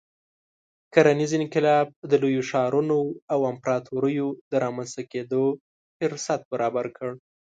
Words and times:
کرنیز 0.93 1.31
انقلاب 1.39 1.87
د 2.09 2.11
لویو 2.21 2.47
ښارونو 2.49 2.99
او 3.33 3.39
امپراتوریو 3.51 4.27
د 4.51 4.53
رامنځته 4.63 5.01
کېدو 5.11 5.43
فرصت 5.97 6.41
برابر 6.51 6.85
کړ. 6.97 7.09